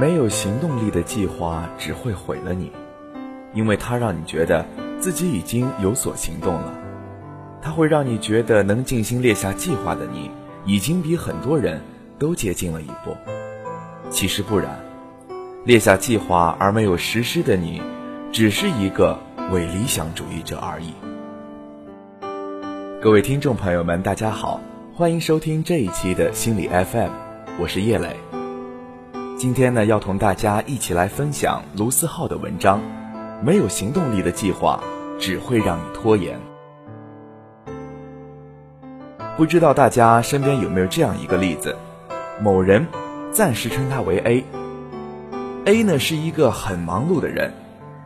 [0.00, 2.72] 没有行动力的计划只会毁了你，
[3.52, 4.64] 因为它让你觉得
[4.98, 6.72] 自己已经有所行动了。
[7.60, 10.30] 它会让你觉得能静心列下计划的你，
[10.64, 11.82] 已经比很多人
[12.18, 13.14] 都接近了一步。
[14.08, 14.80] 其实不然，
[15.66, 17.82] 列下计划而没有实施的你，
[18.32, 19.18] 只是一个
[19.52, 20.94] 伪理想主义者而已。
[23.02, 24.62] 各位听众朋友们，大家好，
[24.94, 27.10] 欢迎收听这一期的心理 FM，
[27.60, 28.29] 我是叶磊。
[29.40, 32.78] 今天呢，要同大家一起来分享卢思浩的文章。
[33.42, 34.78] 没有行动力的计划，
[35.18, 36.38] 只会让你拖延。
[39.38, 41.74] 不知道大家身边有没有这样一个例子？
[42.38, 42.86] 某人，
[43.32, 44.44] 暂时称他为 A。
[45.64, 47.50] A 呢是一个很忙碌的人，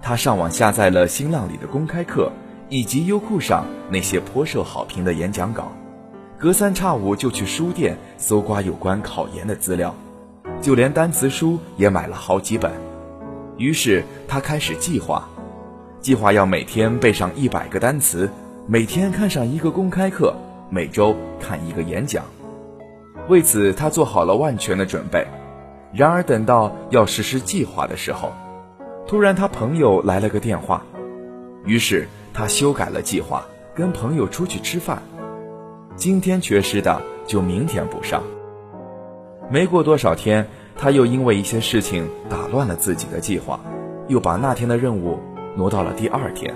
[0.00, 2.30] 他上网下载了新浪里的公开课，
[2.68, 5.72] 以及优酷上那些颇受好评的演讲稿，
[6.38, 9.92] 隔三差五就去书店搜刮有关考研的资料，
[10.66, 12.72] 就连单词书也买了好几本。
[13.56, 15.28] 于是他开始计划，
[16.00, 18.28] 计划要每天背上一百个单词，
[18.66, 20.34] 每天看上一个公开课。
[20.68, 22.24] 每周看一个演讲，
[23.28, 25.24] 为此他做好了万全的准备。
[25.92, 28.32] 然而等到要实施计划的时候，
[29.06, 30.82] 突然他朋友来了个电话，
[31.64, 35.00] 于是他修改了计划，跟朋友出去吃饭。
[35.94, 38.20] 今天缺失的就明天补上。
[39.48, 43.60] 没过多少天，他又因为一些事情打乱了自己的计划，
[44.08, 45.20] 又把那天的任务
[45.56, 46.52] 挪到了第二天。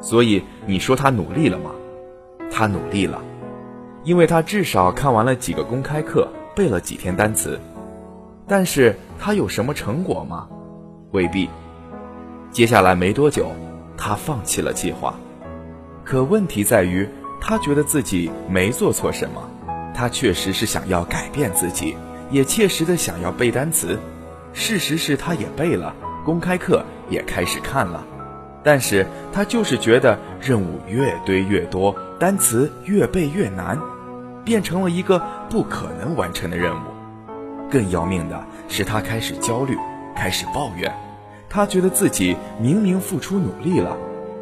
[0.00, 1.70] 所以你说他努力了吗？
[2.50, 3.22] 他努力了，
[4.04, 7.58] 因为他至少看完了几个公开课，背了几天单词。
[8.46, 10.48] 但是他有什么成果吗？
[11.12, 11.48] 未必。
[12.50, 13.50] 接下来没多久，
[13.96, 15.14] 他放弃了计划。
[16.04, 17.08] 可问题在于，
[17.40, 19.42] 他觉得自己没做错什么。
[19.98, 21.96] 他确实是想要改变自己，
[22.30, 23.98] 也切实的想要背单词。
[24.52, 25.92] 事实是，他也背了，
[26.24, 28.06] 公开课也开始看了。
[28.62, 31.92] 但是他就是觉得任务越堆越多。
[32.20, 33.76] 单词越背越难，
[34.44, 35.20] 变成了一个
[35.50, 36.84] 不可能完成的任务。
[37.68, 39.76] 更要命的是，他开始焦虑，
[40.14, 40.94] 开始抱怨。
[41.50, 43.96] 他觉得自己明明付出努力了，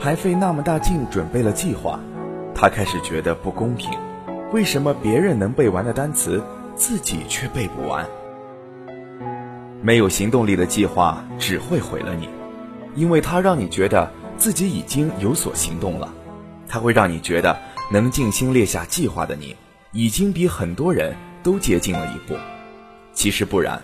[0.00, 2.00] 还费那么大劲准备了计划，
[2.54, 3.90] 他开始觉得不公平。
[4.52, 6.44] 为什么别人能背完的单词，
[6.76, 8.06] 自己却背不完？
[9.80, 12.28] 没有行动力的计划只会毁了你，
[12.94, 16.12] 因为它让你觉得自己已经有所行动了。
[16.68, 17.58] 它会让你觉得
[17.90, 19.56] 能静心列下计划的你，
[19.92, 22.36] 已经比很多人都接近了一步。
[23.14, 23.80] 其实不然，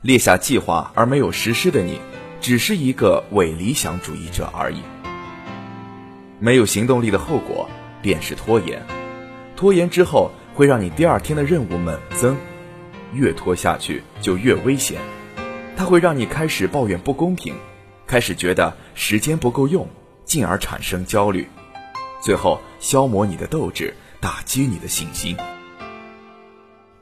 [0.00, 2.00] 列下计划而没有实施的你，
[2.40, 4.78] 只是一个伪理想主义者而已。
[6.38, 7.68] 没有行动力的后果
[8.00, 8.82] 便是拖延，
[9.58, 12.36] 拖延之后会让你第二天的任务猛增，
[13.12, 15.00] 越拖下去就越危险。
[15.76, 17.52] 它会让你开始抱怨不公平，
[18.06, 19.88] 开始觉得时间不够用，
[20.24, 21.48] 进而产生焦虑。
[22.22, 25.36] 最后消磨你的斗志，打击你的信心。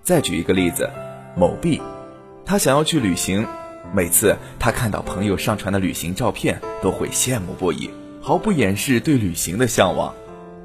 [0.02, 0.88] 再举一个例子，
[1.36, 1.82] 某 B，
[2.46, 3.46] 他想要去旅行，
[3.92, 7.90] 每次他看到朋友上传的旅行照片，都会羡慕不已，
[8.22, 10.14] 毫不掩饰对旅行的向往。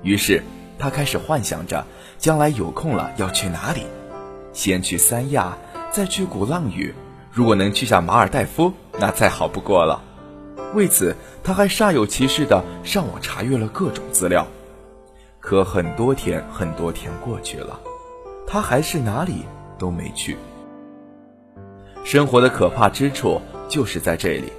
[0.03, 0.41] 于是
[0.81, 1.85] 他开始幻想着
[2.17, 3.85] 将来有空了要去哪里，
[4.51, 5.55] 先去三亚，
[5.91, 6.91] 再去鼓浪屿，
[7.31, 10.01] 如果能去下马尔代夫，那再好不过了。
[10.73, 14.47] 为此，他还煞有其事地上网查阅了各种资料，
[15.39, 17.79] 可很多天很多天过去了，
[18.47, 19.45] 他还是哪里
[19.77, 20.35] 都没去。
[22.03, 24.51] 生活的可怕之处就是在这里，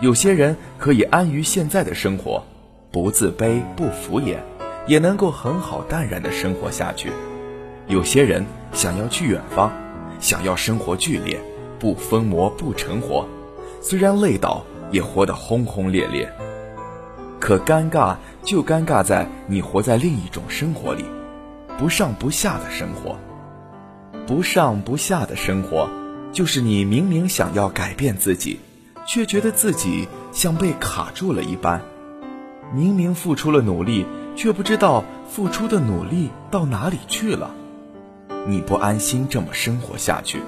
[0.00, 2.42] 有些人可以安于现在的生活，
[2.90, 4.38] 不自卑不敷衍，
[4.86, 7.08] 也能够很好淡然的生活下去；
[7.88, 9.70] 有些人想要去远方，
[10.20, 11.40] 想要生活剧烈，
[11.78, 13.26] 不疯魔不成活，
[13.80, 14.64] 虽然累倒。
[14.90, 16.30] 也活得轰轰烈烈，
[17.40, 18.14] 可尴尬
[18.44, 21.04] 就尴尬在你活在另一种生活里，
[21.76, 23.16] 不上不下的生活。
[24.24, 25.88] 不上不下的生活，
[26.32, 28.60] 就是你明明想要改变自己，
[29.04, 31.80] 却觉得自己像被卡住了一般；
[32.72, 34.06] 明明付出了努力，
[34.36, 37.50] 却不知道付出的努力到哪里去了。
[38.46, 40.40] 你不安心这么生活下去，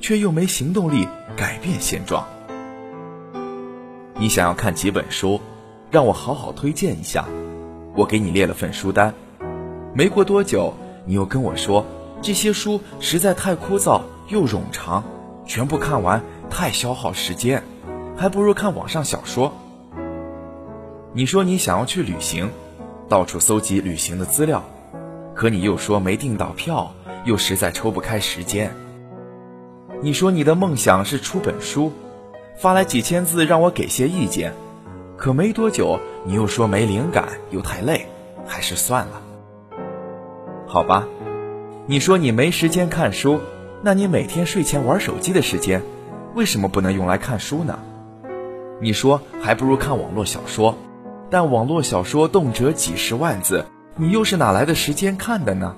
[0.00, 2.26] 却又没行动力改变现状。
[4.14, 5.40] 你想要看几本书，
[5.90, 7.24] 让我好好推荐一下。
[7.94, 9.14] 我给你列了份书单。
[9.94, 11.84] 没过多久，你又跟我说
[12.20, 15.04] 这些书实在太枯燥又冗长，
[15.46, 17.62] 全部看完太消耗时间，
[18.16, 19.52] 还不如看网上小说。
[21.12, 22.50] 你说你想要去旅行，
[23.08, 24.62] 到处搜集旅行的资料，
[25.34, 26.92] 可你又说没订到票，
[27.24, 28.70] 又实在抽不开时间。
[30.02, 31.90] 你说你的梦想是出本书，
[32.56, 34.52] 发来几千字让我给些意见，
[35.16, 38.06] 可没多久你又说没灵感又太累，
[38.46, 39.22] 还是算了。
[40.66, 41.08] 好吧，
[41.86, 43.40] 你说你没时间看书，
[43.82, 45.82] 那你每天睡前玩手机的时间，
[46.34, 47.78] 为什么不能用来看书呢？
[48.80, 50.76] 你说还不如看网络小说，
[51.30, 53.66] 但网络小说动辄几十万字，
[53.96, 55.76] 你又是哪来的时间看的呢？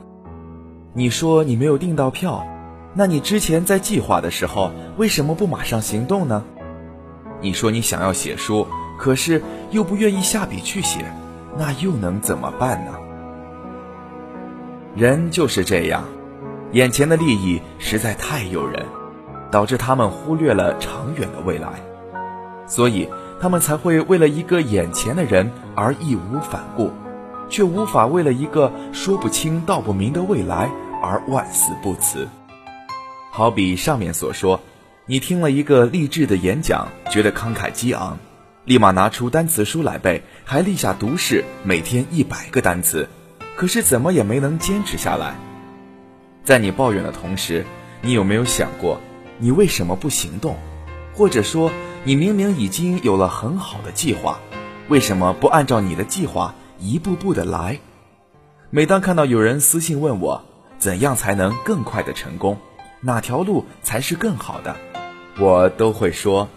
[0.93, 2.47] 你说你没有订到票，
[2.95, 6.45] 那你之前在计划的时候为什么不马上行动呢？
[7.41, 8.67] 你说你想要写书，
[8.99, 11.05] 可是又不愿意下笔去写，
[11.57, 12.93] 那又能怎么办呢？
[14.95, 16.05] 人就是这样，
[16.73, 18.85] 眼前的利益实在太诱人，
[19.51, 21.69] 导致他们忽略了长远的未来，
[22.67, 23.09] 所以
[23.41, 26.93] 他们才会为了一个眼前的人而义无反顾。
[27.51, 30.71] 却无法为了一个说不清道不明的未来
[31.03, 32.29] 而万死不辞。
[33.33, 34.61] 好比上面所说，
[35.05, 38.17] 你听了一个励志的演讲，觉得慷慨激昂，
[38.65, 43.09] 立马拿出单词书来背，还立下毒誓，每天一百个单词，
[43.57, 45.35] 可是怎么也没能坚持下来。
[46.45, 47.67] 在你抱怨的同时，
[48.01, 49.01] 你有没有想过，
[49.39, 50.57] 你为什么不行动？
[51.13, 51.73] 或者说，
[52.03, 54.41] 你明明已经有了很好的计划，
[54.89, 56.55] 为什么不按照你的计划？
[56.79, 57.79] 一步步的来。
[58.71, 60.43] 每当看到有人私信问我，
[60.79, 62.57] 怎样才能更快的成功，
[63.03, 64.77] 哪条路才是更好的，
[65.39, 66.49] 我都会说，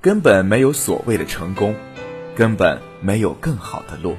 [0.00, 1.74] 根本没有所谓的成功，
[2.34, 4.16] 根本没有更好的路，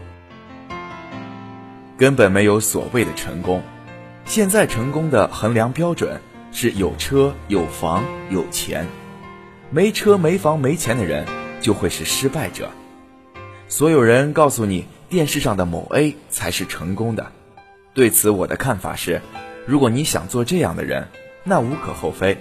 [1.98, 3.64] 根本没有所谓的成功。
[4.26, 6.22] 现在成功的衡量标准
[6.52, 8.86] 是有车有房有钱，
[9.70, 11.26] 没车没房没钱的人
[11.62, 12.70] 就会是失败者。
[13.68, 14.86] 所有人告诉你。
[15.10, 17.32] 电视上的某 A 才是成功的，
[17.94, 19.22] 对此我的看法是：
[19.66, 21.08] 如果你想做这样的人，
[21.46, 22.38] 那无可厚非，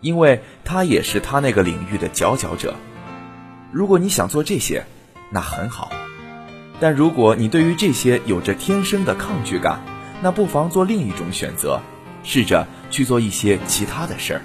[0.00, 2.76] 因为他也是他那个领域的佼佼者。
[3.72, 4.84] 如果你想做这些，
[5.30, 5.90] 那很好。
[6.78, 9.80] 但如果你对于这些有着天生的抗拒感，
[10.22, 11.80] 那不妨做另一种选择，
[12.22, 14.42] 试着去做一些其他的事儿。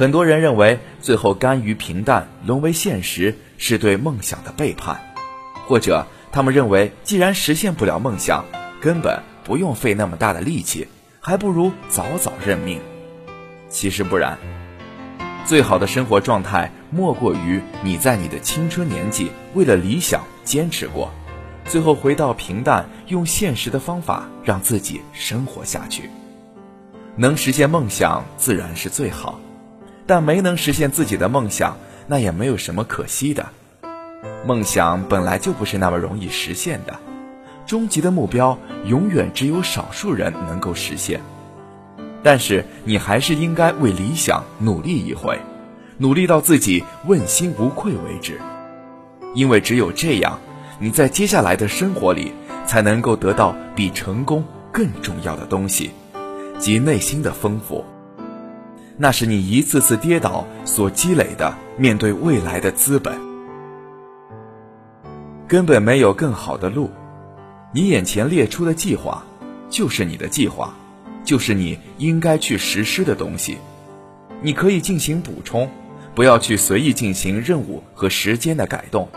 [0.00, 4.98] 很多人认为，最后甘于平淡沦为现实，是对梦想的背叛。
[5.66, 8.46] 或者，他们认为，既然实现不了梦想，
[8.80, 10.88] 根本不用费那么大的力气，
[11.20, 12.80] 还不如早早认命。
[13.68, 14.38] 其实不然，
[15.44, 21.12] 最好的生活状态莫过于你在你的青春年纪为了理想坚持过，
[21.66, 26.08] 最后回到平淡，用现实的方法让自己生活下去。
[27.16, 29.38] 能实现梦想自然是最好，
[30.10, 31.76] 但没能实现自己的梦想，
[32.08, 33.46] 那也没有什么可惜的。
[34.44, 36.98] 梦想本来就不是那么容易实现的，
[37.64, 41.20] 终极的目标永远只有少数人能够实现。
[42.24, 45.38] 但是你还是应该为理想努力一回，
[45.96, 48.36] 努力到自己问心无愧为止。
[49.36, 50.36] 因为只有这样，
[50.80, 52.32] 你在接下来的生活里
[52.66, 55.92] 才能够得到比成功更重要的东西，
[56.58, 57.84] 即内心的丰富。
[59.02, 63.18] 那是你一次次跌倒所积累的面对未来的资本。
[65.48, 66.90] 根本没有更好的路，
[67.72, 69.24] 你眼前列出的计划，
[69.70, 70.74] 就是你的计划，
[71.24, 73.56] 就是你应该去实施的东西。
[74.42, 75.70] 你可以进行补充，
[76.14, 79.08] 不要去随意进行任务和时间的改动。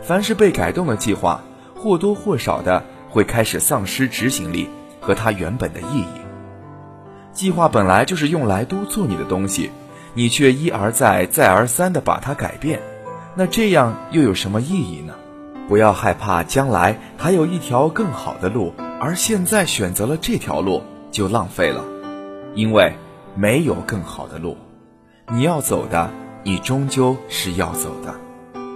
[0.00, 1.42] 凡是被改动的计划，
[1.74, 4.68] 或多或少的会开始丧失执行力
[5.00, 6.27] 和它原本的意义。
[7.38, 9.70] 计划本来就是用来督促你的东西，
[10.12, 12.80] 你却一而再、再而三的把它改变，
[13.36, 15.14] 那这样又有什么意义呢？
[15.68, 21.84] 不要害怕将来还有一条更好的路，而现在选择了这条路就浪费了，
[22.56, 22.92] 因为
[23.36, 24.56] 没有更好的路。
[25.32, 26.10] 你要走的，
[26.42, 28.16] 你终究是要走的，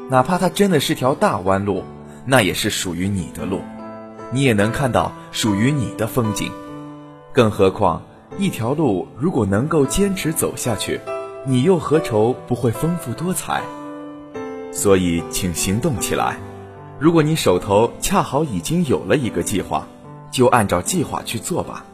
[0.09, 1.83] 哪怕它真的是条大弯路，
[2.25, 3.61] 那也是属于你的路，
[4.31, 6.53] 你也能看到属于你的风景。
[7.33, 8.03] 更何况，
[8.39, 11.01] 一条路如果能够坚持走下去，
[11.45, 13.63] 你又何愁不会丰富多彩？
[14.73, 16.39] 所以，请行动起来。
[16.99, 19.87] 如果你手头恰好已经有了一个计划，
[20.31, 21.85] 就按照计划去做吧。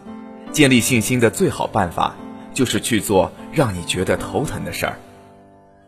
[0.52, 2.14] 建立信心的最好办法，
[2.54, 4.98] 就是去做让你觉得头疼的事儿。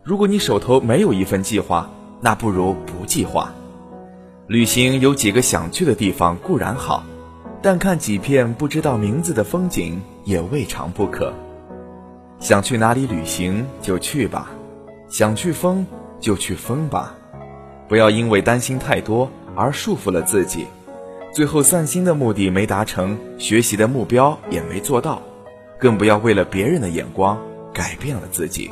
[0.03, 1.89] 如果你手头没有一份计划，
[2.19, 3.53] 那不如不计划。
[4.47, 7.03] 旅行有几个想去的地方固然好，
[7.61, 11.33] 但看几片不知道名字的风景也未尝不可。
[12.39, 14.49] 想去哪里旅行就去吧，
[15.09, 15.85] 想去疯
[16.19, 17.15] 就去疯吧。
[17.87, 20.65] 不要因为担心太多而束缚了自己，
[21.33, 25.21] 最后散心的目的没达成，学习的目标也没做到，
[25.79, 27.37] 更不要为了别人的眼光
[27.73, 28.71] 改变了自己。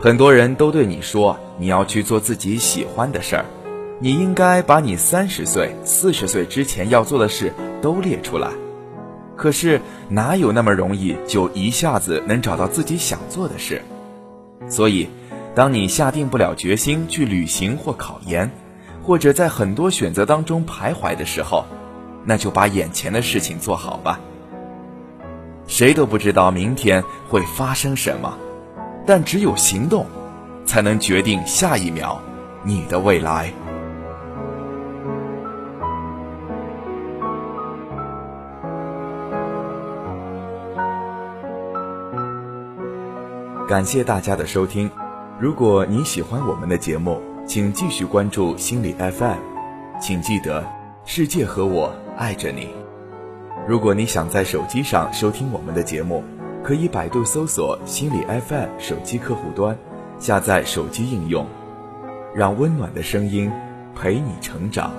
[0.00, 3.44] 很多人都对你说，你要去做自己喜欢的事儿，
[3.98, 8.50] 你应该把你三十岁、四十岁之前要做的事都列出来。
[9.36, 13.82] 可是哪有那么容易就一下子能找到自己想做的事？
[14.68, 15.08] 所以，
[15.54, 18.50] 当你下定不了决心去旅行或考研，
[19.02, 21.64] 或者在很多选择当中徘徊的时候，
[22.24, 24.18] 那就把眼前的事情做好吧。
[25.66, 28.38] 谁都不知道明天会发生什么。
[29.06, 30.06] 但只有行动，
[30.64, 32.18] 才能决定下一秒
[32.62, 33.52] 你的未来。
[43.74, 44.88] 感谢大家的收听。
[45.36, 49.38] 如果你喜欢我们的节目，请继续关注心理 FM。
[50.00, 50.64] 请记得，
[51.04, 52.68] 世界和我爱着你。
[53.66, 56.22] 如果你想在手机上收听我们的节目。
[56.62, 59.76] 可以百度搜索心理 FM 手机客户端，
[60.20, 61.44] 下载手机应用，
[62.32, 63.50] 让温暖的声音
[63.96, 64.92] 陪你成长。